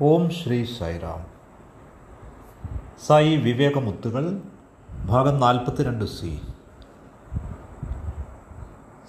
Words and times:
ഓം 0.00 0.30
ശ്രീ 0.30 0.64
സായിറാം. 0.64 1.26
സായി 3.06 3.36
വിവേകമുത്തുകൾ 3.36 4.42
ഭാഗം 5.06 5.40
നാൽപ്പത്തിരണ്ട് 5.40 6.04
സി. 6.04 6.40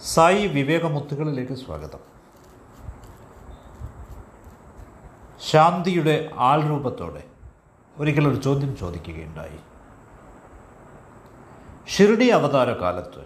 സായി 0.04 0.47
വിവേകമുത്തുകളിലേക്ക് 0.47 1.54
സ്വാഗതം. 1.54 1.99
ശാന്തിയുടെ 5.49 6.32
ആൾരൂപത്തോടെ 6.38 7.23
ഒരിക്കലൊരു 7.97 8.36
ചോദ്യം 8.36 8.77
ചോദിക്കുകയുണ്ടായി. 8.77 9.59
ഷിർഡി 11.88 12.25
അവതാര 12.25 12.71
കാലത്ത് 12.71 13.25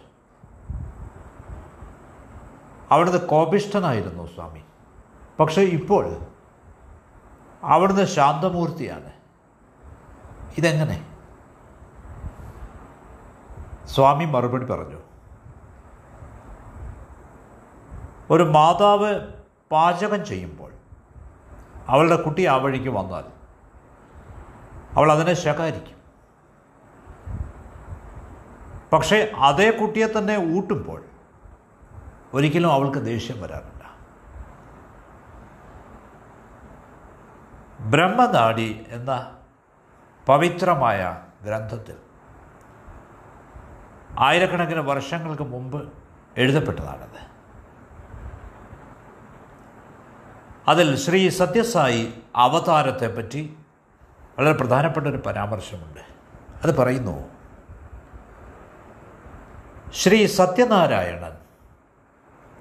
അവിടുത്തെ 2.92 3.18
കോപിഷ്ഠനായിരുന്നു 3.18 4.24
സ്വാമി. 4.24 4.62
പക്ഷേ 5.40 5.62
ഇപ്പോൾ 5.62 6.27
അവിടുന്ന് 7.64 8.06
ശാന്തമൂർത്തിയാണ്. 8.06 9.12
ഇതെങ്ങനെ? 10.58 11.08
സ്വാമി 13.86 14.26
മറുപടി 14.26 14.66
പറഞ്ഞു. 14.66 15.02
ഒരു 18.30 18.44
മാതാവ് 18.44 19.34
പാചകം 19.72 20.26
ചെയ്യുമ്പോൾ 20.26 20.74
അവളുടെ 21.88 22.22
കുട്ടി 22.22 22.46
ആ 22.46 22.56
വഴിക്ക് 22.56 22.90
വന്നാൽ 22.90 23.24
അവൾ 24.98 25.12
അതിനെ 25.12 25.34
ശകാരിക്കും. 25.34 25.98
പക്ഷേ 28.94 29.32
അതേ 29.38 29.72
കുട്ടിയെ 29.72 30.08
തന്നെ 30.08 30.58
ഊട്ടുമ്പോൾ 30.58 31.04
ഒരിക്കലും 32.34 32.74
അവൾക്ക് 32.74 33.06
ദേഷ്യം 33.06 33.42
വരാറില്ല. 33.42 33.77
ബ്രഹ്മനാടി 37.80 38.86
എന്ന 38.90 39.38
പവിത്രമായ 40.28 41.22
ഗ്രന്ഥത്തിൽ 41.44 41.96
ആയിരക്കണക്കിന് 44.20 44.80
വർഷങ്ങൾക്ക് 44.80 45.44
മുമ്പ് 45.44 45.94
എഴുതപ്പെട്ടതാണത്. 46.38 47.28
അതിൽ 50.68 50.96
ശ്രീ 50.96 51.30
സത്യസായി 51.30 52.14
അവതാരത്തെപ്പറ്റി 52.36 53.58
വളരെ 54.40 54.54
പ്രധാനപ്പെട്ട 54.54 55.08
ഒരു 55.08 55.18
പരാമർശമുണ്ട്. 55.18 56.00
അത് 56.64 56.78
പറയുന്നു 56.78 57.30
ശ്രീ 59.92 60.28
സത്യനാരായണൻ 60.28 61.38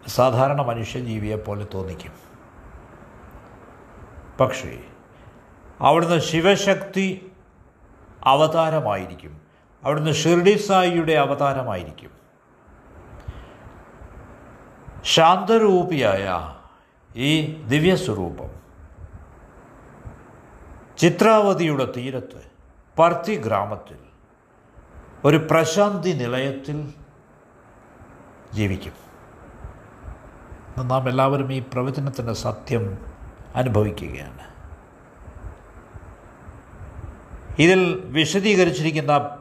സാധാരണ 0.06 0.62
മനുഷ്യജീവിയെ 0.62 1.36
പോലെ 1.36 1.66
തോന്നിക്കും. 1.74 2.12
പക്ഷേ 4.40 4.84
അവിടുന്ന് 5.80 6.20
ശിവശക്തി 6.20 7.32
അവതാരമായിരിക്കും. 8.24 9.40
അവിടുന്ന് 9.84 10.12
ഷിർഡി 10.12 10.56
സായിയുടെ 10.56 11.12
അവതാരമായിരിക്കും. 11.12 12.10
ശാന്തരൂപിയായ 15.04 16.54
ഈ 17.16 17.52
ദിവ്യസ്വരൂപം 17.52 18.66
ചിത്രാവതിയുടെ 20.98 21.92
തീരത്ത് 21.96 22.50
പർത്തി 22.98 23.36
ഗ്രാമത്തിൽ 23.36 23.96
ഒരു 25.24 25.48
പ്രശാന്തി 25.50 26.08
നിലയത്തിൽ 26.08 26.94
ജീവിക്കും. 28.52 28.92
നാം 30.88 31.08
എല്ലാവരും 31.08 31.52
ഈ 31.52 31.60
പ്രവചനത്തിന്റെ 31.60 32.32
സത്യം 32.32 32.98
അനുഭവിക്കുകയാണ്. 33.54 34.55
ഇതിൽ 37.58 38.02
വിശദീകരിച്ചിരിക്കുന്ന 38.04 39.38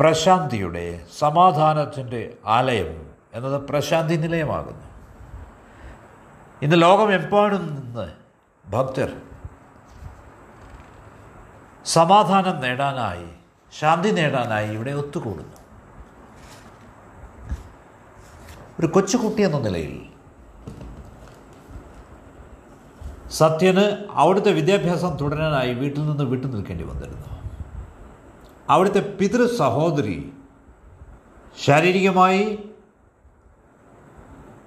പ്രശാന്തിയുടെ 0.00 1.04
സമാധാനത്തിന്റെ 1.18 2.36
ആലയം 2.46 3.10
എന്നത് 3.34 3.68
പ്രശാന്തി 3.68 4.14
നിലയമാകുന്നു. 4.14 4.84
ഇന്ന് 6.62 6.82
ലോകമെമ്പാടും 6.82 7.74
നിന്ന് 7.74 8.12
ഭക്തർ 8.70 9.16
സമാധാനം 11.84 12.60
നേടാനായി 12.60 13.26
ശാന്തി 13.78 14.08
നേടാനായി 14.08 14.68
ഇവിടെ 14.68 14.90
ഒത്തുകൂടുന്നു. 14.90 15.56
ഒരു 18.80 18.86
കൊച്ചുകുട്ടി 18.86 19.42
എന്ന 19.42 19.58
നിലയിൽ 19.58 20.07
സത്യന് 23.30 24.04
അവിടുത്തെ 24.10 24.52
വിദ്യാഭ്യാസം 24.52 25.16
തുടരാനായി 25.16 25.74
വീട്ടിൽ 25.74 26.06
നിന്ന് 26.06 26.24
വിട്ടു 26.24 26.46
നിൽക്കേണ്ടി 26.46 26.84
വന്നിരുന്നു. 26.84 27.26
അവിടുത്തെ 28.68 29.16
പിതൃ 29.20 29.46
സഹോദരി 29.46 30.32
ശാരീരികമായി 31.64 32.58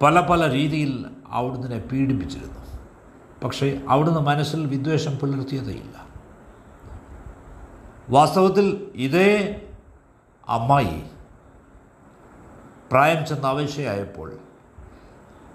പല 0.02 0.20
പല 0.20 0.52
രീതിയിൽ 0.52 1.06
അവിടുന്ന് 1.30 1.84
പീഡിപ്പിച്ചിരുന്നു. 1.84 2.60
പക്ഷേ 3.44 3.82
അവിടുന്ന് 3.90 4.20
മനസ്സിൽ 4.20 4.66
വിദ്വേഷം 4.66 5.18
പുലർത്തിയതേയില്ല. 5.18 6.06
വാസ്തവത്തിൽ 8.10 8.92
ഇതേ 8.96 9.62
അമ്മായി 10.48 11.04
പ്രായം 12.92 13.26
ചെന്ന് 13.26 13.48
ആവശ്യമായപ്പോൾ 13.48 14.38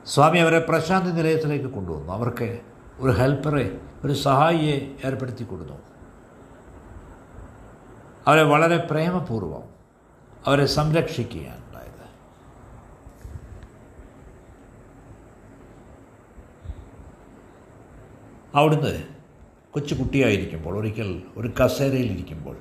സ്വാമി 0.06 0.38
അവരെ 0.38 0.58
പ്രശാന്തി 0.58 1.10
നിലയത്തിലേക്ക് 1.10 1.66
കൊണ്ടുവന്നു. 1.66 2.12
അവർക്ക് 2.12 2.75
ഒരു 3.00 3.10
ഹെൽപ്പറെ 3.10 3.80
ഒരു 4.04 4.12
സഹായിയെ 4.12 4.76
ഏർപ്പെടുത്തി 5.04 5.44
കൊടുത്തു. 5.44 5.72
അവരെ 8.26 8.42
വളരെ 8.42 8.76
പ്രേമപൂർവം 8.90 9.64
അവരെ 10.46 10.66
സംരക്ഷിക്കുകയാണ് 10.66 11.62
ഉണ്ടായത് 11.66 12.04
അവിടുന്ന് 18.54 19.04
കൊച്ചുകുട്ടിയായിരിക്കുമ്പോൾ 19.72 20.78
ഒരിക്കൽ 20.78 21.22
ഒരു 21.36 21.48
കസേരയിലിരിക്കുമ്പോൾ 21.48 22.56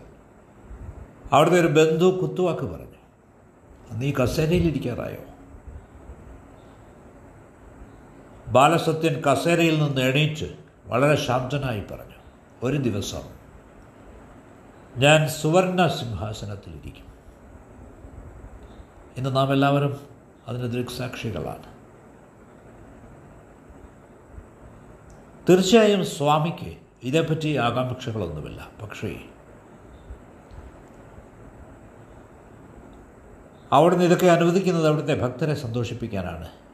അവിടുത്തെ 1.34 1.60
ഒരു 1.60 1.68
ബന്ധു 1.68 2.06
കുത്തുവാക്ക് 2.22 2.62
പറഞ്ഞു 2.62 3.02
നീ 3.98 4.12
കസേരയിലിരിക്കാറായോ? 4.12 5.35
ബാലസത്യൻ 8.48 9.22
കസേരയിൽ 9.22 9.84
നിന്ന് 9.84 10.02
എണീറ്റ് 10.02 10.56
വളരെ 10.86 11.16
ശാന്തനായി 11.16 11.80
പറഞ്ഞു 11.80 12.16
ഒരു 12.64 12.78
ദിവസം 12.78 13.22
ഞാൻ 14.98 15.30
സുവർണ 15.30 15.88
സിംഹാസനത്തിലിരിക്കും. 15.88 17.06
ഇന്ന് 19.18 19.36
നാം 19.36 19.54
എല്ലാവരും 19.54 20.00
അതിന് 20.48 20.72
ദൃക്സാക്ഷികളാണ്. 20.72 21.76
തീർച്ചയായും 25.50 26.06
സ്വാമിക്ക് 26.06 26.78
ഇതേപ്പറ്റി 27.04 27.56
ആകാംക്ഷകളൊന്നുമില്ല. 27.56 28.70
പക്ഷേ 28.82 29.20
അവിടുന്ന് 33.72 34.06
ഇതൊക്കെ 34.06 34.26
അനുവദിക്കുന്നത് 34.26 34.88
അവിടുത്തെ 34.88 35.22
ഭക്തരെ 35.22 35.54
സന്തോഷിപ്പിക്കാനാണ് 35.54 36.65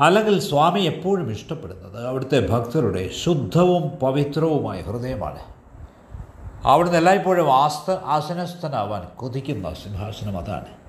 അല്ലെങ്കിൽ 0.00 0.40
സ്വാമി 0.40 0.80
എപ്പോഴും 0.80 1.30
ഇഷ്ടപ്പെടുന്നത് 1.30 2.06
അവിടുത്തെ 2.06 2.46
ഭക്തരുടെ 2.46 3.10
ശുദ്ധവും 3.24 3.88
പവിത്രവുമായ 3.88 4.80
ഹൃദയമാണ്. 4.80 5.42
അവിടുന്ന് 6.64 6.98
എല്ലായ്പ്പോഴും 6.98 7.52
ആസ്ത 7.52 7.90
ആസനസ്ഥനാവാൻ 7.90 9.04
കൊതിക്കുന്ന 9.16 9.74
സിംഹാസനം 9.74 10.38
അതാണ്. 10.38 10.80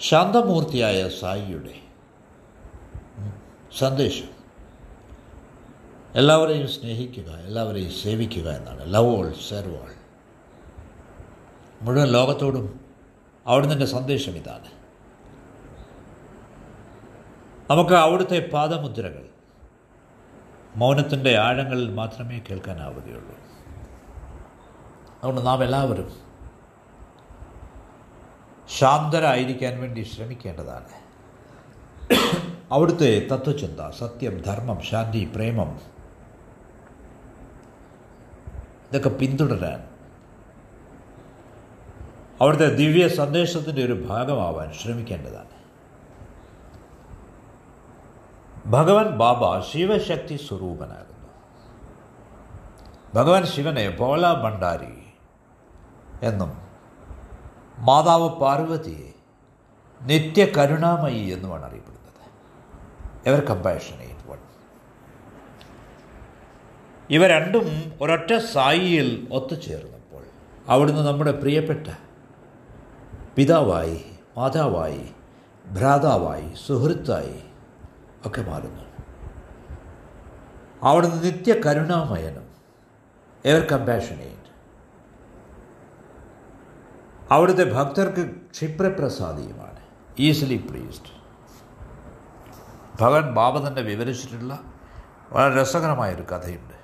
ശാന്തമൂർത്തിയായ 0.00 1.08
സായിയുടെ 1.08 1.74
സന്ദേശം. 3.78 4.36
എല്ലാവരെയും 6.14 6.68
സ്നേഹിക്കുക 6.68 7.32
എല്ലാവരെയും 7.32 7.90
സേവിക്കുക 7.90 8.48
എന്നാണ്. 8.50 8.94
ലവ് 8.94 9.16
ഓൾ 9.16 9.32
സെർവ് 9.48 9.74
ഓൾ 9.74 9.92
മുഴുവൻ 11.82 12.06
ലോകത്തോടും 12.06 12.80
അവിടുന്ന് 13.46 13.86
സന്ദേശം 13.86 14.32
ഇതാണ്. 14.32 14.75
നമുക്ക് 17.70 17.94
അവിടുത്തെ 17.94 18.50
പാദമുദ്രകൾ 18.52 19.28
മൗനത്തിന്റെ 20.76 21.38
ആഴങ്ങളിൽ 21.38 21.94
മാത്രമേ 21.94 22.38
കേൾക്കാനാവുകയുള്ളൂ. 22.38 23.36
അതുകൊണ്ട് 25.16 25.46
നാം 25.46 25.64
എല്ലാവരും 25.64 26.08
ശാന്തരായിരിക്കാൻ 28.68 29.80
വേണ്ടി 29.80 30.02
ശ്രമിക്കേണ്ടതാണ്. 30.02 30.92
അവിടുത്തെ 32.72 33.26
തത്വചിന്ത 33.32 33.90
സത്യം 33.90 34.42
ധർമ്മം 34.42 34.80
ശാന്തി 34.80 35.32
പ്രേമം 35.36 35.80
ഇതൊക്കെ 38.88 39.08
പിന്തുടരാൻ 39.08 39.80
അവിടുത്തെ 42.40 42.68
ദിവ്യ 42.74 43.08
സന്ദേശത്തിന്റെ 43.08 43.84
ഒരു 43.84 44.06
ഭാഗമാവാൻ 44.08 44.72
ശ്രമിക്കേണ്ടതാണ്. 44.72 45.55
ഭഗവാൻ 48.70 49.08
ബാബ 49.16 49.42
ശിവശക്തി 49.60 50.36
സ്വരൂപനാകുന്നു 50.36 51.28
ഭഗവാൻ 53.14 53.44
ശിവനെ 53.46 53.96
ഭോല 53.98 54.32
ഭണ്ഡാരി 54.32 54.94
എന്നും 56.22 56.52
മാതാവ് 57.78 58.28
പാർവതിയെ 58.40 59.08
നിത്യ 60.00 60.44
കരുണാമയി 60.44 61.22
എന്നുമാണ് 61.26 61.64
അറിയപ്പെടുന്നത്. 61.64 62.22
എവർ 63.26 63.40
കമ്പാഷനേറ്റ് 63.40 64.24
വൺ 64.30 64.40
ഇവ 67.10 67.26
രണ്ടും 67.26 67.66
ഒരൊറ്റ 68.00 68.32
സായിയിൽ 68.36 69.28
ഒത്തുചേർന്നപ്പോൾ 69.32 70.24
അവിടുന്ന് 70.68 71.02
നമ്മുടെ 71.06 71.32
പ്രിയപ്പെട്ട 71.32 71.86
പിതാവായി 73.36 73.98
മാതാവായി 74.36 75.04
ഭ്രാതാവായി 75.72 76.48
സുഹൃത്തായി 76.66 77.36
ഒക്കെ 78.26 78.42
മാറുന്നു. 78.42 78.82
അവിടുന്ന് 80.82 81.24
നിത്യ 81.24 81.54
കരുണാമയനും 81.66 82.46
എവർ 83.44 83.66
കമ്പാഷനേറ്റ് 83.72 84.46
അവിടുത്തെ 87.30 87.64
ഭക്തർക്ക് 87.64 88.30
ക്ഷിപ്രപ്രസാദിയുമാണ്. 88.30 89.80
ഈസിലി 90.18 90.66
പ്ലീസ്ഡ് 90.70 91.16
ഭഗവാൻ 93.00 93.34
ബാബ 93.34 93.68
തന്നെ 93.68 93.82
വിവരിച്ചിട്ടുള്ള 93.82 94.60
വളരെ 95.30 95.62
രസകരമായൊരു 95.62 96.22
കഥയുണ്ട്. 96.22 96.76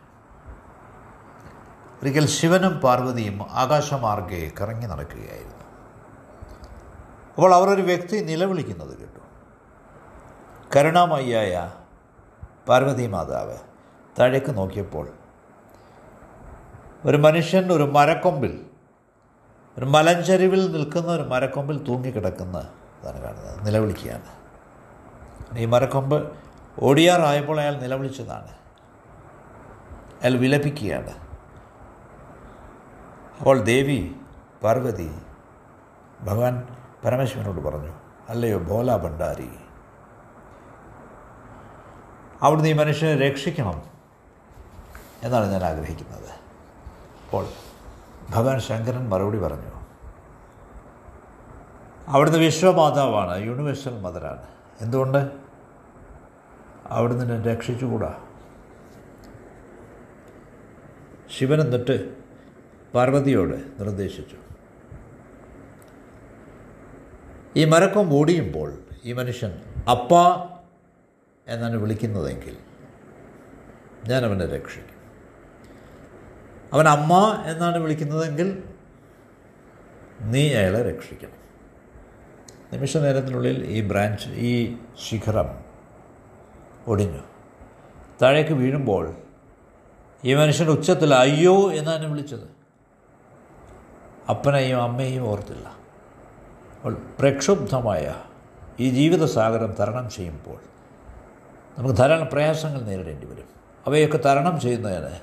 ഒരിക്കൽ 2.03 2.27
ശിവനും 2.27 2.79
പാർവതിയും 2.79 3.43
ആകാശമാർഗെ 3.51 4.53
കറങ്ങി 4.61 4.87
നടക്കുകയായിരുന്നു. 4.87 5.63
അപ്പോൾ 7.35 7.55
അവരൊരു 7.55 7.83
വ്യക്തി 7.83 8.17
നിലവിളിക്കുന്നത് 8.17 8.99
കേട്ടു. 8.99 9.22
കരുണാമയ്യായ 10.77 11.73
പാർവതി 12.69 13.07
മാതാവ് 13.07 13.57
താഴേക്ക് 14.21 14.57
നോക്കിയപ്പോൾ 14.57 15.09
ഒരു 17.05 17.17
മനുഷ്യൻ 17.17 17.73
ഒരു 17.73 17.83
മരക്കൊമ്പിൽ 17.83 18.67
ഒരു 19.79 19.85
മലഞ്ചരിവിൽ 19.85 20.73
നിൽക്കുന്ന 20.73 21.13
ഒരു 21.13 21.23
മരക്കൊമ്പിൽ 21.23 21.85
തൂങ്ങിക്കിടക്കുന്ന 21.85 22.71
ഇതാണ് 23.03 23.23
കാണുന്നത്. 23.23 23.67
നിലവിളിക്കുകയാണ്. 23.67 24.25
ഈ 25.59 25.65
മരക്കൊമ്പ് 25.65 26.33
ഓടിയാറായപ്പോൾ 26.79 27.61
അയാൾ 27.61 27.81
നിലവിളിച്ചതാണ്. 27.81 28.49
അയാൾ 30.23 30.37
വിലപിക്കുകയാണ്. 30.37 31.11
അപ്പോൾ 33.39 33.63
ദേവി 33.63 34.15
പാർവതി 34.63 35.11
ഭഗവാൻ 36.23 36.67
പരമേശ്വരനോട് 37.05 37.61
പറഞ്ഞു 37.61 37.93
അല്ലയോ 38.29 38.59
ഭോല 38.59 38.97
ഭണ്ഡാരി 38.97 39.51
അവിടുന്ന് 42.43 42.71
ഈ 42.71 42.73
മനുഷ്യനെ 42.73 43.29
രക്ഷിക്കണം 43.29 43.83
എന്നാണ് 45.23 45.53
ഞാൻ 45.53 45.65
ആഗ്രഹിക്കുന്നത്. 45.65 46.31
അപ്പോൾ 47.25 47.47
ഭഗവാൻ 48.31 48.61
ശങ്കരൻ 48.61 49.09
മറുപടി 49.09 49.39
പറഞ്ഞു 49.39 49.83
അവിടുന്ന് 52.09 52.39
വിശ്വമാതാവാണ് 52.39 53.45
യൂണിവേഴ്സൽ 53.45 54.01
മദറാണ്. 54.01 54.47
എന്തുകൊണ്ട്? 54.81 55.31
അവിടുന്ന് 56.87 57.45
രക്ഷിച്ചുകൂടാ? 57.45 58.21
ശിവൻ 61.39 61.61
എന്നിട്ട് 61.61 62.15
പാർവതിയോട് 62.95 63.55
നിർദ്ദേശിച്ചു 63.81 64.37
ഈ 67.57 67.65
മരക്കം 67.65 68.15
ഓടിയുമ്പോൾ 68.15 68.75
ഈ 69.05 69.13
മനുഷ്യൻ 69.13 69.53
അപ്പ 69.91 70.13
എന്നാണ് 71.47 71.77
വിളിക്കുന്നതെങ്കിൽ 71.77 72.57
ഞാൻ 74.09 74.25
അവനെ 74.25 74.47
രക്ഷിക്കും. 74.47 74.97
അവൻ 76.73 76.89
അമ്മ 76.89 77.43
എന്നാണ് 77.47 77.79
വിളിക്കുന്നതെങ്കിൽ 77.79 78.63
നീ 80.21 80.55
അയാളെ 80.55 80.91
രക്ഷിക്കണം. 80.91 81.43
നിമിഷ 82.73 82.97
നേരത്തിനുള്ളിൽ 82.97 83.65
ഈ 83.65 83.89
ബ്രാഞ്ച് 83.89 84.29
ഈ 84.29 84.77
ശിഖരം 85.09 85.65
ഒടിഞ്ഞു. 86.87 87.23
താഴേക്ക് 88.23 88.53
വീഴുമ്പോൾ 88.53 89.15
ഈ 90.25 90.35
മനുഷ്യൻ 90.35 90.69
ഉച്ചത്തിൽ 90.69 91.15
അയ്യോ 91.15 91.73
എന്നാണ് 91.73 92.07
വിളിച്ചത്. 92.07 92.49
അപ്പനെയും 94.29 94.83
അമ്മയെയും 94.83 95.29
ഓർത്തില്ല. 95.29 95.69
അപ്പോൾ 96.77 96.97
പ്രക്ഷുബ്ധമായ 97.19 98.15
ഈ 98.81 98.91
ജീവിതസാഗരം 98.91 99.73
തരണം 99.73 100.11
ചെയ്യുമ്പോൾ 100.11 100.72
നമുക്ക് 101.79 101.97
ധാരാളം 101.97 102.29
പ്രയാസങ്ങൾ 102.33 102.81
നേരിടേണ്ടി 102.83 103.27
വരും. 103.27 103.49
അവയൊക്കെ 103.87 104.17
തരണം 104.17 104.61
ചെയ്യുന്നതിന് 104.61 105.17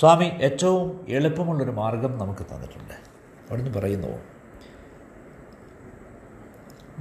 സ്വാമി 0.00 0.24
ഏറ്റവും 0.24 1.06
എളുപ്പമുള്ളൊരു 1.08 1.70
മാർഗം 1.70 2.18
നമുക്ക് 2.18 2.46
തന്നിട്ടുണ്ട്. 2.52 2.94
അവിടുന്ന് 3.48 3.78
പറയുന്നു 3.78 4.12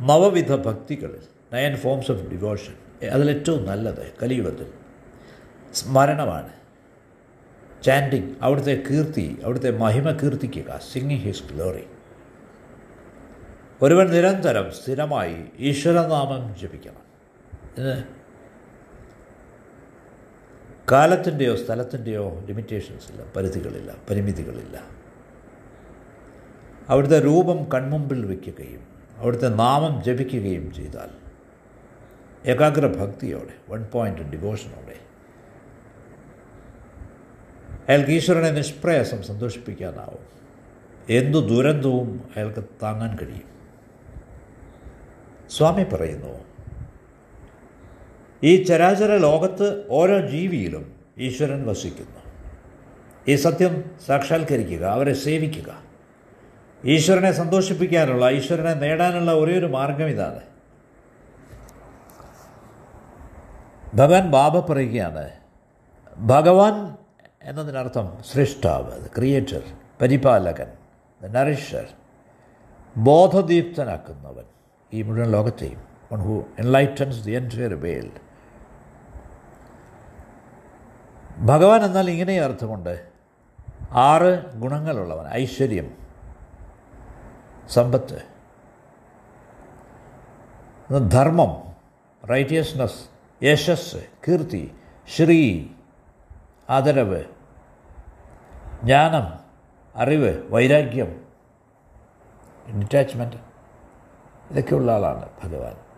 നവവിധ 0.08 0.56
ഭക്തികളിൽ 0.56 1.24
നയൻ 1.54 1.76
ഫോംസ് 1.76 2.12
ഓഫ് 2.12 2.24
ഡിവോഷൻ 2.24 2.76
അതിലേറ്റവും 3.10 3.66
നല്ലത് 3.66 4.14
കലിയുഗത്തിൽ 4.24 4.70
സ്മരണമാണ്. 5.74 6.54
ചാൻഡിങ് 7.84 8.36
അവിടുത്തെ 8.42 8.84
കീർത്തി 8.90 9.40
അവിടുത്തെ 9.44 9.72
മഹിമ 9.72 10.12
കീർത്തിക്കുക 10.12 10.80
സിംഗിങ് 10.92 11.20
ഹിസ് 11.20 11.44
ഗ്ലോറി 11.44 11.84
ഒരുവൻ 13.82 14.08
നിരന്തരം 14.10 14.72
സ്ഥിരമായി 14.72 15.36
ഈശ്വരനാമം 15.60 16.56
ജപിക്കണം. 16.62 17.06
കാലത്തിന്റെയോ 20.92 21.56
സ്ഥലത്തിന്റെയോ 21.56 22.40
ലിമിറ്റേഷൻസ് 22.46 23.12
ഇല്ല 23.12 23.24
പരിധികളില്ല 23.36 23.96
പരിമിതികളില്ല. 24.10 24.84
അവിടുത്തെ 26.90 27.26
രൂപം 27.26 27.70
കൺമുമ്പിൽ 27.70 28.26
വയ്ക്കുകയും 28.26 28.82
അവിടുത്തെ 29.18 29.48
നാമം 29.48 30.04
ജപിക്കുകയും 30.04 30.74
ചെയ്താൽ 30.74 31.10
ഏകാഗ്ര 32.50 32.88
ഭക്തിയോടെ 32.88 33.72
വൺ 33.72 33.86
പോയിന്റ് 33.92 34.22
ഡിവോഷനോടെ 34.22 34.96
അയാൾക്ക് 37.90 38.12
ഈശ്വരനെ 38.12 38.52
നിഷ്പ്രയാസം 38.52 39.24
സന്തോഷിപ്പിക്കാനാവും. 39.24 40.26
എന്തു 41.10 41.38
ദുരന്തവും 41.38 42.30
അയാൾക്ക് 42.36 42.64
താങ്ങാൻ 42.84 43.18
കഴിയും. 43.18 43.50
സ്വാമി 45.50 45.84
പറയുന്നു 45.84 46.49
ഈ 48.44 48.64
ചരാചര 48.64 49.18
ലോകത്ത് 49.18 49.88
ഓരോ 49.90 50.20
ജീവിയിലും 50.20 50.96
ഈശ്വരൻ 51.18 51.68
വസിക്കുന്നു. 51.68 52.20
ഈ 53.28 53.36
സത്യം 53.36 53.92
സാക്ഷാത്കരിക്കുക 54.06 54.84
അവരെ 54.84 55.14
സേവിക്കുക. 55.14 55.84
ഈശ്വരനെ 56.86 57.32
സന്തോഷിപ്പിക്കാനുള്ള 57.32 58.30
ഈശ്വരനെ 58.30 58.74
നേടാനുള്ള 58.74 59.34
ഒരേ 59.34 59.60
ഒരു 59.60 59.66
മാർഗം 59.66 60.08
ഇതാണ്. 60.08 60.40
ഭഗവാൻ 63.96 64.32
ബാബ 64.32 64.60
പറയുകയാണ് 64.60 65.30
ഭഗവാൻ 66.18 66.98
എന്നതിനർത്ഥം 67.44 68.24
സൃഷ്ടാവ് 68.32 69.10
ക്രിയേറ്റർ 69.18 69.62
പരിപാലകൻ 70.02 70.68
നറിഷർ 71.22 71.88
ബോധദീപ്തനാക്കുന്നവൻ 72.98 74.44
ഈ 74.94 75.02
മുഴുവൻ 75.02 75.32
ലോകത്തെയും 75.32 75.82
one 76.14 76.20
who 76.20 76.44
enlightens 76.60 77.26
the 77.26 77.32
entire 77.32 77.74
world 77.74 78.29
ഭഗവാൻ 81.40 81.84
എന്നാൽ 81.84 82.10
ഇങ്ങനെ 82.10 82.42
അർത്ഥമുണ്ട്. 82.42 83.08
ആറ് 83.92 84.56
ഗുണങ്ങളുള്ളവൻ 84.56 85.28
ഐശ്വര്യം 85.28 85.98
സമ്പത്ത്. 87.70 88.22
ധർമ്മം 91.12 91.76
റൈറ്റിയസ്നസ് 92.30 93.06
യശസ് 93.44 94.06
കീർത്തി 94.28 94.76
ശ്രീ 95.16 95.68
ആദരവ് 96.70 97.24
ജ്ഞാനം 98.84 99.40
അറിവ് 99.96 100.54
വൈരാഗ്യം 100.54 101.26
ഡിറ്റാച്ച്മെന്റ് 102.80 103.36
ഇതൊക്കെയുള്ള 104.52 104.92
ആളാണ് 104.92 105.30
ഭഗവാൻ. 105.44 105.89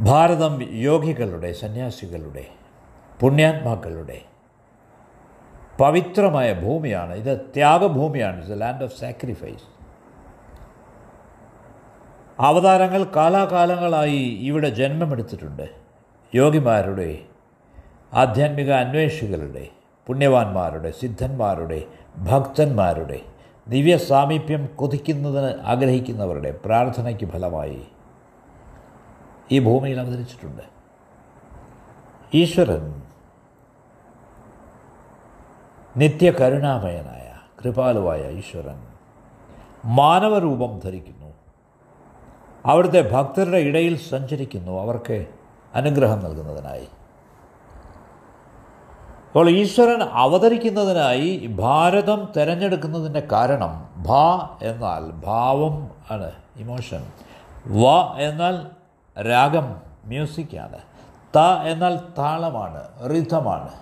ഭാരതം 0.00 0.72
യോഗികളുടെ 0.72 1.52
സന്യാസികളുടെ 1.52 2.44
പുണ്യാത്മാക്കളുടെ 3.20 4.20
പവിത്രമായ 5.80 6.52
ഭൂമിയാണ്. 6.52 7.14
ഇത് 7.14 7.40
ത്യാഗഭൂമിയാണ്. 7.56 8.52
എ 8.52 8.54
ലാൻഡ് 8.54 8.84
ഓഫ് 8.84 9.00
സാക്രിഫൈസ് 9.00 9.66
അവതാരങ്ങൾ 12.38 13.04
കാലാകാലങ്ങളായി 13.04 14.18
ഇവിടെ 14.18 14.68
ജന്മമെടുത്തിട്ടുണ്ട്. 14.68 15.68
യോഗിമാരുടെ 16.34 17.18
ആധ്യാത്മിക 18.14 18.72
അന്വേഷികളുടെ 18.72 19.66
പുണ്യവാന്മാരുടെ 20.06 20.90
സിദ്ധന്മാരുടെ 21.00 21.82
ഭക്തന്മാരുടെ 22.18 23.20
ദിവ്യ 23.68 23.96
സാമീപ്യം 23.96 24.66
കൊതിക്കുന്നതിന് 24.66 25.60
ആഗ്രഹിക്കുന്നവരുടെ 25.62 26.50
പ്രാർത്ഥനയ്ക്ക് 26.64 27.26
ഫലമായി 27.26 27.82
ഈ 29.52 29.58
ഭൂമിയിൽ 29.58 30.00
അവതരിച്ചിട്ടുണ്ട്. 30.00 30.62
ഈശ്വരൻ 32.34 33.02
നിത്യകരുണാമയനായ 35.96 37.36
കൃപാലുവായ 37.62 38.20
ഈശ്വരൻ 38.20 38.86
മാനവരൂപം 39.84 40.78
ധരിക്കുന്നു. 40.78 41.34
അവിടുത്തെ 42.66 43.10
ഭക്തരുടെ 43.12 43.56
ഇടയിൽ 43.56 43.98
സഞ്ചരിക്കുന്നു. 43.98 44.80
അവർക്ക് 44.80 45.26
അനുഗ്രഹം 45.74 46.20
നൽകുന്നതിനായി. 46.20 46.88
അപ്പോൾ 49.26 49.50
ഈശ്വരൻ 49.50 50.02
അവതരിക്കുന്നതിനായി 50.02 51.46
ഭാരതം 51.46 52.32
തിരഞ്ഞെടുക്കുന്നതിന്റെ 52.36 53.20
കാരണം 53.20 53.88
ഭ 54.02 54.08
എന്നാൽ 54.62 55.10
ഭാവം 55.10 55.90
ആണ് 56.10 56.32
ഇമോഷൻ. 56.56 57.06
വ 57.66 57.86
എന്നാൽ 58.18 58.77
രാഗം 59.22 59.82
മ്യൂസിക്കാണ്. 60.04 60.78
ത 61.34 61.38
എന്നാൽ 61.68 62.00
താളമാണ് 62.18 63.10
റിഥമാണ് 63.10 63.72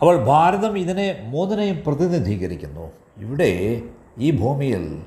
അപ്പോൾ 0.00 0.24
ഭാരതം 0.24 0.78
ഇതിനെ 0.78 1.20
മൂന്നിനെയും 1.22 1.82
പ്രതിനിധീകരിക്കുന്നു. 1.86 2.92
ഇവിടെ 3.16 3.82
ഈ 4.18 4.30
ഭൂമിയിൽ 4.30 5.04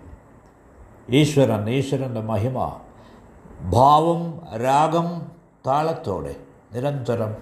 ഈശ്വരൻ 1.09 1.69
ഈശ്വരന്റെ 1.69 2.21
മഹിമ 2.21 2.79
ഭാവം 3.61 4.41
രാഗം 4.63 5.31
താളത്തോടെ 5.67 6.35
നിരന്തരം 6.73 7.37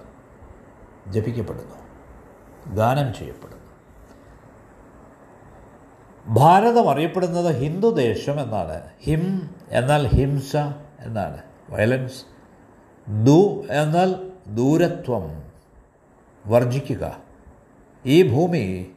ജപിക്കപ്പെടുന്നു 1.12 1.76
ഗാനം 2.74 3.14
ചെയ്യപ്പെടുന്നു. 3.14 3.61
ഭാരതം 6.26 6.90
അറിയപ്പെടുന്നത് 6.90 7.56
ഹിന്ദു 7.56 7.88
ദേശം 7.88 8.40
എന്നാണ്. 8.40 8.82
ഹിം 9.00 9.50
എന്നാൽ 9.68 10.06
ഹിംസ 10.06 10.56
എന്നാണ്. 11.00 11.38
വയലൻസ് 11.70 12.24
ദു 13.24 13.64
എന്നാൽ 13.70 14.14
ദൂരത്വം 14.46 15.42
വർജിക്കുക. 16.46 17.18
ഈ 18.06 18.32
ഭൂമി 18.32 18.90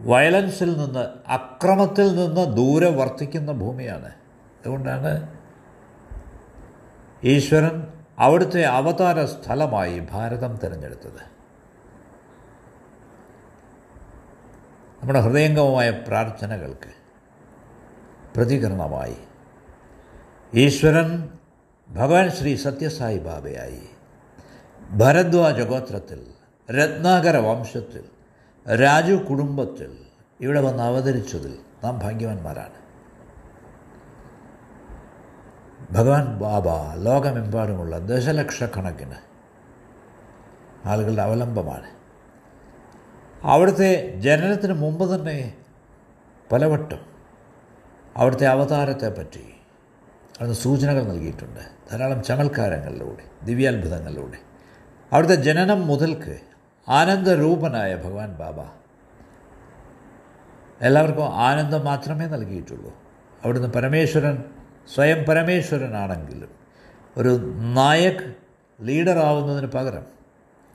വയലൻസിൽ 0.00 0.78
നിന്ന് 0.78 1.30
അക്രമത്തിൽ 1.30 2.16
നിന്ന് 2.16 2.56
ദൂരെ 2.56 2.96
വർത്തിക്കുന്ന 2.96 3.52
ഭൂമിയാണ്. 3.52 4.08
അതുകൊണ്ടാണ് 4.08 5.34
ഈശ്വരൻ 7.24 7.86
അവിടുത്തെ 8.18 8.62
അവതാര 8.62 9.24
സ്ഥലമായി 9.24 10.02
ഭാരതം 10.10 10.58
തിരഞ്ഞെടുത്തത്. 10.64 11.35
നമ്മുടെ 14.96 15.20
ഹൃദയംഗമമായ 15.20 15.90
പ്രാർത്ഥനകൾക്ക് 15.90 16.90
പ്രതികരണമായി. 18.36 19.16
ഈശ്വരൻ 20.54 21.28
ഭഗവാൻ 21.90 22.30
ശ്രീ 22.30 22.56
സത്യസായി 22.56 23.18
ബാബയായി. 23.18 23.82
ഭരദ്വാജ 24.90 25.60
ഗോത്രത്തിൽ 25.60 26.26
രത്നാകര 26.70 27.36
വംശത്തിൽ 27.36 28.04
രാജു 28.74 29.14
കുടുംബത്തിൽ 29.14 29.98
ഇവിടെ 30.40 30.60
വന്ന് 30.60 30.82
അവതരിച്ചതിൽ 30.82 31.58
നാം 31.84 31.98
ഭാഗ്യവാന്മാരാണ്. 31.98 32.78
ഭഗവാൻ 35.90 36.38
ബാബ 36.38 36.68
ലോകമെമ്പാടുമുള്ള 37.02 37.98
ദശലക്ഷക്കണക്കിന് 37.98 39.18
ആളുകളുടെ 40.84 41.22
അവലംബമാണ്. 41.22 41.95
അവിടുത്തെ 43.46 43.90
ജനനത്തിന് 44.16 44.72
മുമ്പ് 44.72 45.14
തന്നെ 45.14 45.54
പലവട്ടം 46.52 47.02
അവിടുത്തെ 48.16 48.46
അവതാരത്തെപ്പറ്റി 48.46 49.44
അവിടുന്ന് 50.36 50.54
സൂചനകൾ 50.54 51.02
നൽകിയിട്ടുണ്ട്. 51.02 51.60
ധാരാളം 51.90 52.22
ചമൽക്കാരങ്ങളിലൂടെ 52.22 53.24
ദിവ്യാത്ഭുതങ്ങളിലൂടെ. 53.44 54.38
അവിടുത്തെ 55.12 55.36
ജനനം 55.42 55.86
മുതൽക്ക് 55.86 56.34
ആനന്ദരൂപനായ 56.88 57.96
ഭഗവാൻ 57.96 58.30
ബാബ 58.32 58.58
എല്ലാവർക്കും 60.82 61.28
ആനന്ദം 61.28 61.84
മാത്രമേ 61.84 62.26
നൽകിയിട്ടുള്ളൂ. 62.26 62.92
അവിടുന്ന് 63.44 63.68
പരമേശ്വരൻ 63.68 64.44
സ്വയം 64.94 65.24
പരമേശ്വരനാണെങ്കിലും 65.24 66.50
ഒരു 67.16 67.32
നായക് 67.78 68.26
ലീഡറാവുന്നതിന് 68.80 69.66
പകരം 69.66 70.06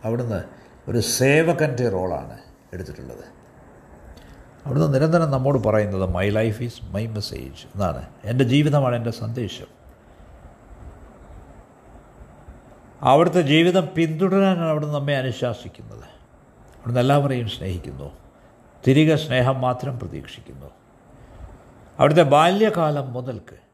അവിടുന്ന് 0.04 0.42
ഒരു 0.90 1.00
സേവകന്റെ 1.00 1.90
റോളാണ് 1.90 2.51
എടുത്തിട്ടുള്ളത്. 2.74 3.42
അവിടുന്ന് 4.66 4.94
നിരന്തരം 4.94 5.32
നമ്മോട് 5.32 5.68
പറയുന്നത് 5.68 6.14
my 6.14 6.30
life 6.30 6.64
is 6.64 6.86
my 6.86 7.08
message 7.08 7.68
എന്നാണ്. 7.76 8.10
എന്റെ 8.24 8.44
ജീവിതമാണ് 8.44 8.96
എന്റെ 8.96 9.12
സന്ദേശം. 9.12 9.66
അവിടുത്തെ 13.02 13.42
ജീവിതം 13.42 13.90
പിന്തുടരാനാണ് 13.96 14.70
അവിടുന്ന് 14.70 14.96
നമ്മെ 14.96 15.18
അനുശാസിക്കുന്നത്. 15.18 16.04
അവിടുന്ന് 16.04 17.00
എല്ലാവരെയും 17.00 17.50
സ്നേഹിക്കുന്നു. 17.50 18.12
തിരികെ 18.88 19.16
സ്നേഹം 19.16 19.62
മാത്രം 19.62 20.00
പ്രതീക്ഷിക്കുന്നു. 20.00 20.72
അവിടുത്തെ 22.00 22.22
ബാല്യകാലം 22.22 23.14
മുതൽക്ക് 23.14 23.72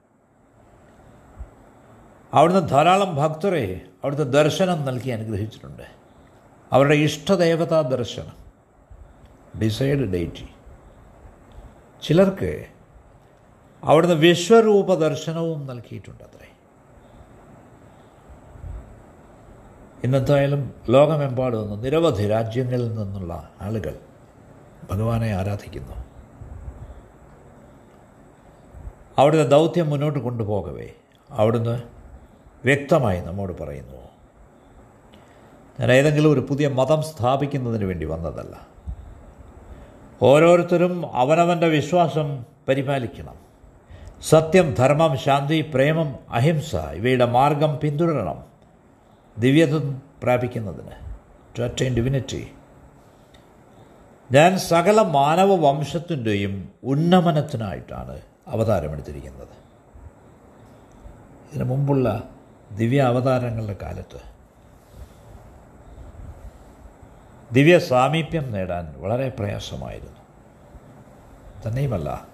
അവിടുന്ന് 2.33 2.69
ധാരാളം 2.69 3.15
ഭക്തരെ 3.15 3.81
അവിടുത്തെ 4.03 4.23
ദർശനം 4.23 4.85
നൽകി 4.85 5.09
അനുഗ്രഹിച്ചിട്ടുണ്ട്. 5.09 5.83
അവരുടെ 6.73 6.95
ഇഷ്ടദേവതാ 6.95 7.81
ദർശനം 7.81 8.46
ഡിസൈഡ് 9.61 9.99
ഡേറ്റി. 9.99 10.47
ചിലർക്ക് 12.03 12.65
അവിടുന്ന് 13.83 14.15
വിശ്വരൂപ 14.15 14.93
ദർശനവും 14.95 15.65
നൽകിയിട്ടുണ്ട് 15.65 16.23
അത്രേ 16.23 16.51
ഇന്നത്തായാലും 20.03 20.73
ലോകമെമ്പാടും 20.89 21.69
നിന്ന് 21.69 21.85
നിരവധി 21.85 22.27
രാജ്യങ്ങളിൽ 22.27 22.95
നിന്നുള്ള 22.95 23.49
ആളുകൾ 23.61 23.99
ഭഗവാനെ 24.91 25.35
ആരാധിക്കുന്നു. 25.35 25.93
അവിടുത്തെ 29.17 29.47
ദൗത്യം 29.47 29.89
മുന്നോട്ട് 29.89 30.19
കൊണ്ടുപോകവേ. 30.19 30.89
അവിടുന്ന് 31.31 31.83
വ്യക്തമായി 32.65 33.21
നമ്മോട് 33.21 33.63
പറയുന്നു. 33.63 34.07
ഞാൻ 35.79 35.91
ഏതെങ്കിലും 35.91 36.31
ഒരു 36.31 36.39
പുതിയ 36.39 36.67
മതം 36.67 37.01
സ്ഥാപിക്കുന്നതിന് 37.01 37.85
വേണ്ടി 37.85 38.05
വന്നതല്ല. 38.05 38.76
ഓരോരുത്തരും 40.21 41.15
അവനവന്റെ 41.15 41.67
വിശ്വാസം 41.67 42.45
പരിപാലിക്കണം. 42.67 43.35
സത്യം 44.21 44.75
ധർമ്മം 44.79 45.17
ശാന്തി 45.17 45.71
പ്രേമം 45.73 46.15
അഹിംസ 46.29 46.75
ഇവയുടെ 46.75 47.25
മാർഗം 47.25 47.79
പിന്തുടരണം. 47.83 48.43
ദിവ്യത്വം 49.37 50.01
പ്രാപിക്കുന്നതിന്. 50.23 51.15
ടു 51.59 51.63
അറ്റൈൻ 51.63 51.95
ഡിവിനിറ്റി 51.95 52.51
ഞാൻ 54.31 54.57
സകല 54.57 55.01
മാനവ 55.01 55.55
വംശത്തിന്റെയും 55.55 56.69
ഉന്നമനത്തിനായിട്ടാണ് 56.83 58.21
അവതാരമെടുത്തിരിക്കുന്നത്. 58.47 59.47
ഇതിനു 61.51 61.63
മുമ്പുള്ള 61.63 62.23
ദിവ്യ 62.71 63.01
അവതാരങ്ങളുടെ 63.01 63.75
കാലത്ത് 63.81 64.36
ദിവ്യ 67.51 67.79
സാമീപ്യം 67.79 68.51
നേടാൻ 68.51 68.93
വളരെ 68.97 69.29
പ്രയാസമായിരുന്നു. 69.29 70.17
തന്നെയുമല്ല. 71.67 72.27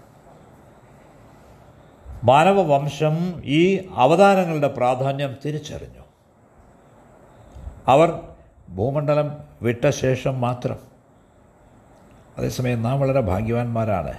മാനവവംശം 2.24 3.41
ഈ 3.46 3.89
അവതാരങ്ങളുടെ 3.96 4.67
പ്രാധാന്യം 4.67 5.36
തിരിച്ചറിഞ്ഞു. 5.46 6.03
അവർ 7.88 8.22
ഭൂമണ്ഡലം 8.70 9.38
വിട്ട 9.62 9.89
ശേഷം 9.89 10.41
മാത്രം. 10.41 10.77
അതേസമയം 12.38 12.84
നാം 12.84 13.00
വളരെ 13.00 13.22
ഭാഗ്യവാന്മാരാണ്. 13.22 14.13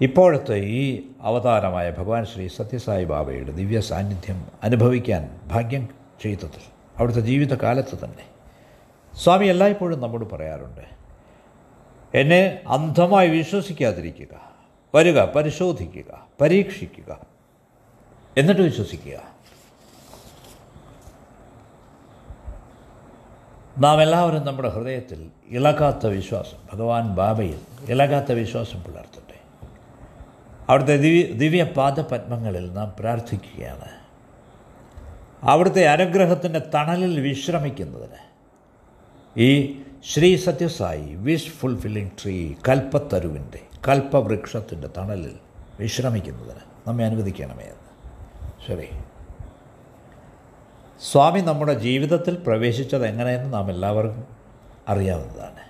ഇപ്പോഴത്തെ 0.00 0.56
ഈ 0.56 1.02
അവതാരമായ 1.20 1.90
ഭഗവാൻ 1.90 2.24
ശ്രീ 2.24 2.48
സത്യസായി 2.48 3.04
ബാബയുടെ 3.04 3.52
ദിവ്യ 3.52 3.80
സാന്നിധ്യം 3.80 4.46
അനുഭവിക്കാൻ 4.62 5.40
ഭാഗ്യം 5.46 5.88
ചെയ്തതിൽ 6.22 6.60
അവിടുത്തെ 6.96 7.20
ജീവിതകാലത്ത് 7.20 7.98
തന്നെ. 8.04 8.31
സ്വാമി 9.16 9.46
എല്ലായ്പ്പോഴും 9.46 10.00
നമ്മോട് 10.00 10.30
പറയാറുണ്ട് 10.30 10.80
എന്നെ 12.14 12.62
അന്ധമായി 12.68 13.28
വിശ്വസിക്കാതിരിക്കുക 13.28 14.52
വരിക 14.94 15.24
പരിശോധിക്കുക 15.24 16.26
പരീക്ഷിക്കുക. 16.40 17.20
എന്നിട്ട് 18.36 18.62
വിശ്വസിക്കുക. 18.62 19.18
നാം 23.78 24.02
എല്ലാവരും 24.02 24.46
നമ്മുടെ 24.46 24.68
ഹൃദയത്തിൽ 24.68 25.30
ഇളകാത്ത 25.48 26.06
വിശ്വാസം 26.06 26.58
ഭഗവാൻ 26.72 27.14
ബാബയിൽ 27.14 27.60
ഇളകാത്ത 27.88 28.32
വിശ്വാസം 28.32 28.82
പുലർത്തട്ടെ. 28.82 29.40
അവിടുത്തെ 30.68 30.96
ദിവ്യ 30.96 31.22
ദിവ്യ 31.22 31.64
പാദപത്മങ്ങളിൽ 31.64 32.72
നാം 32.72 32.92
പ്രാർത്ഥിക്കുകയാണ്. 32.98 33.88
അവിടുത്തെ 35.42 35.86
അനുഗ്രഹത്തിന്റെ 35.86 36.58
തണലിൽ 36.74 37.20
വിശ്രമിക്കുന്നതിന് 37.20 38.31
ഈ 39.36 39.82
Shri 40.04 40.36
Sathya Sai 40.36 41.14
wish 41.14 41.50
fulfilling 41.50 42.10
tree 42.22 42.54
കൽപ്പത്തരുവിന്റെ 42.68 43.60
കൽപ്പവൃക്ഷത്തിന്റെ 43.88 44.88
തണലിൽ 44.96 45.36
വിശ്രമിക്കുന്നതിന് 45.80 46.60
നമ്മെ 46.86 47.04
അനുവദിക്കണമേ 47.04 47.64
എന്ന്. 47.64 47.82
ശരി. 48.66 48.88
സ്വാമി 51.12 51.40
നമ്മുടെ 51.40 51.74
ജീവിതത്തിൽ 51.74 52.34
പ്രവേശിച്ചത് 52.46 53.06
എങ്ങനെയെന്ന് 53.06 53.52
നാം 53.52 53.70
എല്ലാവർക്കും 53.70 54.26
അറിയാവുന്നതാണ്. 54.88 55.60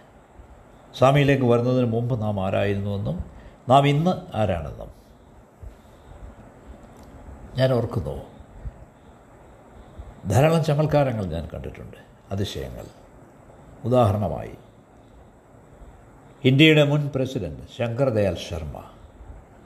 സ്വാമിയിലേക്ക് 0.98 1.44
വരുന്നതിന് 1.44 1.86
മുമ്പ് 1.86 2.22
നാം 2.22 2.46
ആരായിരുന്നുവെന്നും 2.46 3.24
നാം 3.68 3.88
ഇന്ന് 3.88 4.36
ആരാണെന്നും. 4.36 4.90
ഞാൻ 7.56 7.72
ഓർക്കുന്നു. 7.72 8.22
ധാരാളം 10.28 10.64
ചമൽക്കാരങ്ങൾ 10.64 11.26
ഞാൻ 11.26 11.48
കണ്ടിട്ടുണ്ട് 11.54 11.96
അതിശയങ്ങൾ. 12.30 13.01
ഉദാഹരണമായി 13.84 14.50
ഇന്ത്യയുടെ 16.44 16.84
മുൻ 16.84 17.10
പ്രസിഡന്റ് 17.14 17.62
ശങ്കർ 17.78 18.08
ദയാൽ 18.08 18.36
ശർമ്മ 18.48 18.78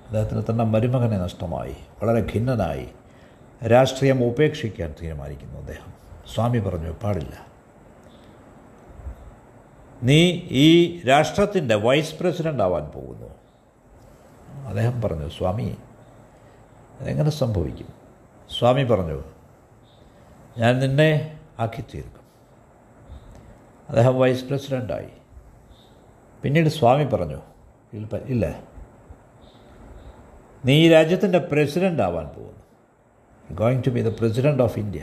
അദ്ദേഹത്തിന് 0.07 0.43
തന്നെ 0.51 0.65
മരുമകനെ 0.65 1.19
നഷ്ടമായി 1.19 1.77
വളരെ 2.03 2.27
ഖിന്നനായി 2.35 2.89
രാഷ്ട്രീയം 3.69 4.25
ഉപേക്ഷിക്കാൻ 4.25 4.95
തീരുമാനിക്കുന്നു 5.03 5.59
അദ്ദേഹം. 5.59 5.93
സ്വാമി 6.35 6.59
പറഞ്ഞു 6.59 6.91
പാടില്ല. 7.05 7.47
നീ 10.03 10.41
ഈ 10.51 11.01
രാഷ്ട്രത്തിന്റെ 11.05 11.75
വൈസ് 11.75 12.19
പ്രസിഡന്റ് 12.19 12.63
ആവാൻ 12.63 12.85
പോകുന്നു. 12.85 13.27
അദ്ദേഹം 14.67 15.03
പറഞ്ഞു 15.03 15.29
സ്വാമി 15.29 15.77
അതെങ്ങനെ 17.01 17.31
സംഭവിക്കും? 17.31 17.89
സ്വാമി 18.59 18.85
പറഞ്ഞു 18.85 19.25
ഞാൻ 20.59 20.79
നിന്നെ 20.79 21.41
ആക്കി 21.59 21.81
തീർക്കും 21.81 22.16
അദ്ദേഹം 23.89 24.19
വൈസ് 24.19 24.45
പ്രസിഡന്റായി 24.45 25.11
പിന്നീട് 26.43 26.69
സ്വാമി 26.69 27.05
പറഞ്ഞു 27.05 27.41
ഇല്ല 28.35 28.47
നീ 30.65 30.75
ഈ 30.87 30.89
രാജ്യത്തിന്റെ 30.89 31.39
പ്രസിഡന്റ് 31.39 32.03
ആവാൻ 32.03 32.27
പോകുന്നു. 32.27 32.63
Going 33.53 33.83
to 33.87 33.91
be 33.91 34.01
the 34.03 34.09
president 34.21 34.63
of 34.63 34.79
India 34.79 35.03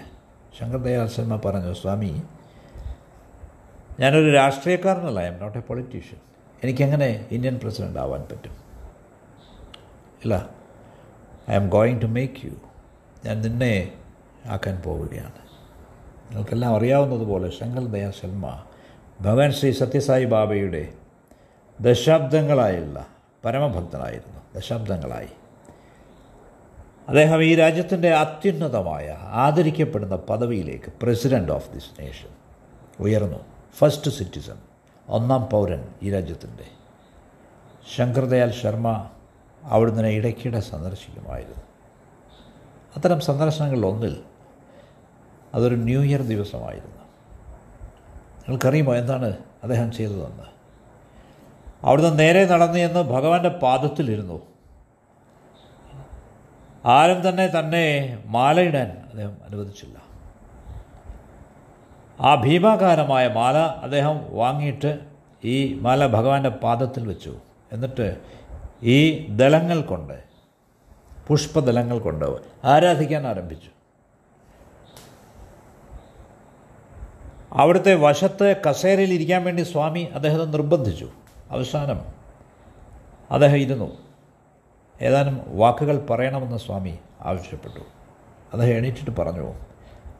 Shankar 0.59 0.77
Dayal 0.77 1.07
Sharma 1.07 1.35
പറഞ്ഞു 1.45 1.73
സ്വാമി 1.73 2.23
ഞാനൊരു 3.99 4.33
രാഷ്ട്രീയക്കാരനല്ല. 4.33 5.19
I 5.19 5.25
M 5.25 5.39
not 5.39 5.57
a 5.57 5.61
politician 5.61 6.19
എനിക്കെങ്ങനെ 6.63 7.27
ഇന്ത്യൻ 7.31 7.59
പ്രസിഡന്റ് 7.63 7.99
ആവാൻ 7.99 8.21
പറ്റും? 8.31 8.55
ഇല്ല 10.23 10.49
I'm 11.53 11.69
going 11.69 12.01
to 12.01 12.05
make 12.05 12.45
you 12.45 12.51
ഞാൻ 13.25 13.41
നിന്നെ 13.41 13.73
ആക്കാൻ 14.45 14.81
പോവുകയാണ്. 14.85 15.39
നിങ്ങൾക്കെല്ലാം 16.29 16.75
അറിയാവുന്നതുപോലെ 16.75 17.49
ശങ്കർ 17.49 17.85
ദയാ 17.85 18.11
ശർമ്മ 18.11 18.63
ഭഗവാൻ 19.21 19.51
ശ്രീ 19.51 19.71
സത്യസായി 19.71 20.25
ബാബയുടെ 20.25 20.93
ദശാബ്ദങ്ങളായുള്ള 21.81 23.05
പരമഭക്തനായിരുന്നു. 23.45 24.39
ദശാബ്ദങ്ങളായി. 24.55 25.27
അദ്ദേഹം 27.07 27.43
ഈ 27.43 27.55
രാജ്യത്തിന്റെ 27.55 28.13
അത്യുന്നതമായ 28.13 29.17
ആദരിക്കപ്പെടുന്ന 29.19 30.15
പദവിയിലേക്ക് 30.15 30.93
പ്രസിഡന്റ് 31.01 31.51
ഓഫ് 31.51 31.73
ദിസ് 31.73 32.01
നേഷൻ 32.01 32.29
ഉയർന്നു. 32.99 33.39
ഫസ്റ്റ് 33.77 34.11
സിറ്റിസൺ 34.11 34.55
ഒന്നാം 35.09 35.49
പൗരൻ 35.51 35.87
ഈ 36.03 36.11
രാജ്യത്തിന്റെ 36.11 36.63
ശങ്കർദയാൽ 37.95 38.51
ശർമ്മ 38.51 39.09
അവിടുന്ന് 39.63 40.07
ഇടയ്ക്കിടെ 40.07 40.59
സന്ദർശിക്കുമായിരുന്നു. 40.59 41.63
അത്തരം 42.95 43.19
സന്ദർശനങ്ങളിൽ 43.19 43.85
ഒന്നിൽ 43.85 44.23
അതൊരു 45.53 45.75
ന്യൂ 45.75 46.01
ഇയർ 46.01 46.21
ദിവസമായിരുന്നു. 46.21 47.02
നിങ്ങൾക്കറിയുമോ 48.43 48.95
എന്താണ് 48.95 49.37
അദ്ദേഹം 49.63 49.91
ചെയ്തതെന്ന്? 49.91 50.47
അവിടുന്ന് 51.83 52.19
നേരെ 52.19 52.45
നടന്നു 52.45 52.77
എന്ന് 52.77 52.99
ഭഗവാന്റെ 52.99 53.49
പാദത്തിലിരുന്നു. 53.49 54.41
ആരും 56.85 57.29
തന്നെ 57.29 57.47
തന്നെ 57.59 57.83
മാലയിടാൻ 58.25 58.89
അദ്ദേഹം 59.09 59.37
അനുവദിച്ചില്ല. 59.45 59.97
ആ 62.19 62.35
ഭീമാകാരമായ 62.35 63.27
മാല 63.27 63.57
അദ്ദേഹം 63.57 64.19
വാങ്ങിയിട്ട് 64.29 64.99
ഈ 65.43 65.73
മാല 65.73 66.07
ഭഗവാന്റെ 66.07 66.49
പാദത്തിൽ 66.49 67.07
വെച്ചു. 67.07 67.37
എന്നിട്ട് 67.71 68.17
ഈ 68.83 69.27
ദലങ്ങൾ 69.27 69.81
കൊണ്ട് 69.81 70.23
പുഷ്പദളങ്ങൾ 71.27 71.99
കൊണ്ട് 71.99 72.25
ആരാധിക്കാൻ 72.63 73.27
ആരംഭിച്ചു. 73.27 73.72
അവിടുത്തെ 77.53 77.95
വശത്ത് 77.95 78.55
കസേരയിൽ 78.69 79.13
ഇരിക്കാൻ 79.13 79.43
വേണ്ടി 79.43 79.61
സ്വാമി 79.61 79.99
അദ്ദേഹത്തെ 79.99 80.45
നിർബന്ധിച്ചു. 80.45 81.09
അവസാനം 81.49 82.01
അദ്ദേഹം 83.31 83.57
ഇരുന്നു. 83.57 83.97
ഏതാനും 85.01 85.41
വാക്കുകൾ 85.47 86.05
പറയണമെന്ന് 86.09 86.57
സ്വാമി 86.57 86.99
ആവശ്യപ്പെട്ടു. 87.21 87.79
അദ്ദേഹം 88.53 88.77
എണീറ്റിട്ട് 88.77 89.11
പറഞ്ഞു 89.11 89.53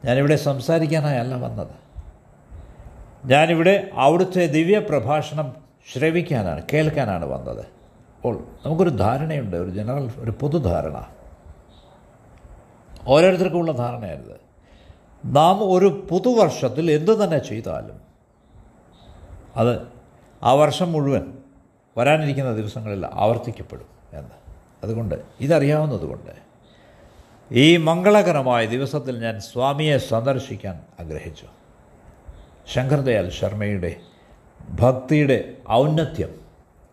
ഞാനിവിടെ 0.04 0.36
സംസാരിക്കാനായല്ല 0.36 1.34
വന്നത്. 1.34 1.84
ഞാനിവിടെ 3.24 3.90
അവിടുത്തെ 3.94 4.46
ദിവ്യ 4.46 4.78
പ്രഭാഷണം 4.78 5.56
ശ്രവിക്കാനാണ് 5.92 6.62
കേൾക്കാനാണ് 6.72 7.24
വന്നത്. 7.24 7.64
അപ്പോൾ 8.16 8.44
നമുക്കൊരു 8.66 8.90
ധാരണയുണ്ട് 8.90 9.56
ഒരു 9.56 9.70
ജനറൽ 9.70 10.10
ഒരു 10.18 10.30
പൊതുധാരണ. 10.30 11.06
ഓരോരുത്തർക്കുമുള്ള 13.08 13.72
ധാരണയാണിത്. 13.72 14.53
നാം 15.24 15.72
ഒരു 15.72 16.06
പുതുവർഷത്തിൽ 16.10 16.90
എന്തു 16.90 17.24
തന്നെ 17.24 17.38
ചെയ്താലും 17.38 18.00
അത് 19.56 19.86
ആ 20.42 20.52
വർഷം 20.52 20.92
മുഴുവൻ 20.92 21.38
വരാനിരിക്കുന്ന 21.98 22.52
ദിവസങ്ങളിൽ 22.52 23.06
ആവർത്തിക്കപ്പെടും 23.12 24.18
എന്ന്. 24.18 24.30
അതുകൊണ്ട് 24.82 25.14
ഇതറിയാവുന്നതുകൊണ്ട് 25.40 26.30
ഈ 27.52 27.76
മംഗളകരമായ 27.76 28.66
ദിവസത്തിൽ 28.66 29.18
ഞാൻ 29.18 29.40
സ്വാമിയെ 29.40 29.98
സന്ദർശിക്കാൻ 29.98 30.82
ആഗ്രഹിച്ചു. 31.00 31.46
ശങ്കർദയാൽ 32.66 33.30
ശർമ്മയുടെ 33.30 33.96
ഭക്തിയുടെ 34.80 35.56
ഔന്നത്യം 35.70 36.40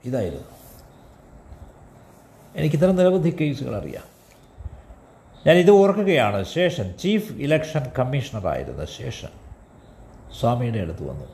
ഇതായിരുന്നു. 0.05 0.43
എനിക്കിത്തരം 2.55 2.95
നിരവധി 2.95 3.29
കേസുകൾ 3.29 3.75
അറിയാം 3.75 4.10
ഞാൻ 5.45 5.55
ഇത് 5.57 5.71
ഓർക്കുകയാണ്. 5.71 6.45
ശേഷൻ 6.45 6.93
ചീഫ് 6.93 7.33
ഇലക്ഷൻ 7.33 7.83
കമ്മീഷണറായിരുന്ന 7.99 8.85
ശേഷൻ 8.85 9.29
സ്വാമിയുടെ 10.39 10.79
അടുത്ത് 10.79 11.09
വന്നു. 11.09 11.27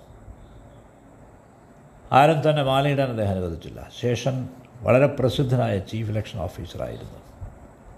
ആരും 2.11 2.49
തന്നെ 2.49 2.63
മാലയിടാൻ 2.63 3.09
അദ്ദേഹം 3.09 3.31
അനുവദിച്ചില്ല. 3.31 3.89
ശേഷൻ 3.99 4.49
വളരെ 4.81 5.07
പ്രസിദ്ധനായ 5.07 5.79
ചീഫ് 5.79 6.09
ഇലക്ഷൻ 6.09 6.39
ഓഫീസറായിരുന്നു 6.39 7.19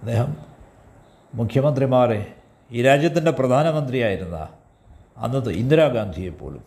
അദ്ദേഹം 0.02 0.38
മുഖ്യമന്ത്രിമാരെ 1.34 2.26
ഈ 2.72 2.82
രാജ്യത്തിന്റെ 2.82 3.32
പ്രധാനമന്ത്രിയായിരുന്ന 3.32 4.48
അന്നത്തെ 5.18 5.50
ഇന്ദിരാഗാന്ധിയെ 5.50 6.30
പോലും 6.30 6.64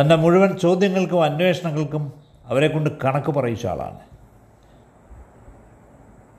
തന്റെ 0.00 0.16
മുഴുവൻ 0.16 0.58
ചോദ്യങ്ങൾക്കും 0.58 1.24
അന്വേഷണങ്ങൾക്കും 1.24 2.12
അവരെക്കൊണ്ട് 2.46 2.90
കണക്ക് 3.04 3.30
പറയിച്ച 3.30 3.66
ആളാണ്. 3.66 3.98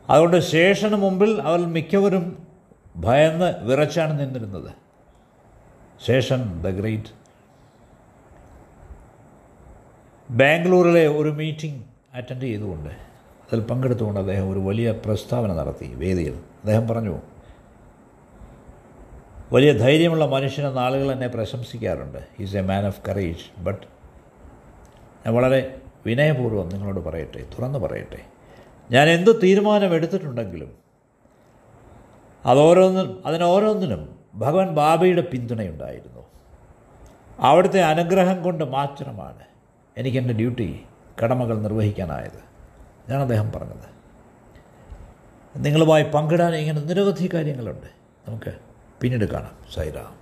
അതുകൊണ്ട് 0.09 0.39
ശേഷന് 0.39 0.95
മുമ്പിൽ 0.95 1.41
അവർ 1.41 1.59
മിക്കവരും 1.59 2.47
ഭയന്ന് 2.95 3.49
വിറച്ചാണ് 3.63 4.19
നിന്നിരുന്നത്. 4.19 4.71
Seshan 6.05 6.61
the 6.61 6.67
great. 6.67 7.11
ബാംഗ്ലൂരിലെ 10.29 11.07
ഒരു 11.07 11.29
മീറ്റിംഗ് 11.29 11.81
അറ്റൻഡ് 12.13 12.41
ചെയ്തുകൊണ്ട് 12.41 12.89
അതിൽ 12.89 13.61
പങ്കെടുത്തുകൊണ്ട് 13.61 14.19
അദ്ദേഹം 14.19 14.51
ഒരു 14.51 14.59
വലിയ 14.59 14.91
പ്രസ്താവന 14.91 15.53
നടത്തി 15.53 15.93
വേദിയിൽ. 15.93 16.33
അദ്ദേഹം 16.33 16.87
പറഞ്ഞു 16.87 17.17
വലിയ 19.51 19.73
ധൈര്യമുള്ള 19.73 20.25
മനുഷ്യനെന്ന 20.25 20.79
ആളുകൾ 20.79 21.11
എന്നെ 21.11 21.27
പ്രശംസിക്കാറുണ്ട്. 21.27 22.17
Is 22.39 22.55
a 22.55 22.61
man 22.61 22.87
of 22.87 23.01
courage 23.07 23.61
but 23.61 23.85
ഞാൻ 25.25 25.35
വളരെ 25.35 25.81
വിനയപൂർവം 26.05 26.69
നിങ്ങളോട് 26.69 26.99
പറയട്ടെ 26.99 27.43
തുറന്നു 27.53 27.79
പറയട്ടെ. 27.79 28.36
ഞാൻ 28.91 29.09
എന്ത് 29.09 29.41
തീരുമാനം 29.43 29.93
എടുത്തിട്ടുണ്ടെങ്കിലും 29.93 30.77
അതോരോന്നും 32.45 33.27
അതിനോരോന്നിനും 33.27 34.19
ഭഗവാൻ 34.35 34.67
ബാബയുടെ 34.67 35.21
പിന്തുണയുണ്ടായിരുന്നു. 35.21 36.25
അവിടുത്തെ 37.39 37.81
അനുഗ്രഹം 37.81 38.43
കൊണ്ട് 38.43 38.63
മാത്രമാണ് 38.63 39.43
എനിക്കെന്റെ 39.97 40.33
ഡ്യൂട്ടി 40.33 40.85
കടമകൾ 41.23 41.61
നിർവഹിക്കാനായത്. 41.61 42.47
ഞാൻ 43.09 43.21
അദ്ദേഹം 43.21 43.51
പറഞ്ഞത്. 43.51 43.97
നിങ്ങളുമായി 45.55 46.03
പങ്കിടാൻ 46.03 46.55
ഇങ്ങനെ 46.55 46.81
നിരവധി 46.81 47.29
കാര്യങ്ങളുണ്ട്. 47.33 47.87
നമുക്ക് 48.27 48.53
പിന്നീട് 49.01 49.25
കാണാം. 49.25 49.55
സൈറാം 49.75 50.16